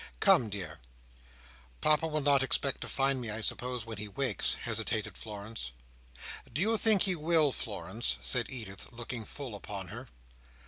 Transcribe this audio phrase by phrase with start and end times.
[0.19, 0.79] "Come, dear!"
[1.79, 5.73] "Papa will not expect to find me, I suppose, when he wakes," hesitated Florence.
[6.51, 10.07] "Do you think he will, Florence?" said Edith, looking full upon her.